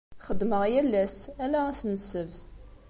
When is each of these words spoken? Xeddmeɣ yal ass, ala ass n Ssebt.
Xeddmeɣ 0.27 0.63
yal 0.73 0.91
ass, 1.03 1.17
ala 1.43 1.59
ass 1.69 1.81
n 1.85 1.93
Ssebt. 2.01 2.39